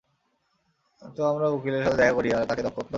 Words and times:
তো 1.01 1.21
আমরা 1.25 1.47
উকিলের 1.47 1.83
সাথে 1.83 1.97
দেখা 1.97 2.13
করি, 2.13 2.29
আর 2.33 2.43
তাকে 2.45 2.61
দত্তক 2.61 2.77
নেই। 2.77 2.89